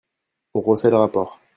On 0.55 0.61
refait 0.61 0.89
le 0.89 0.95
rapport 0.97 1.37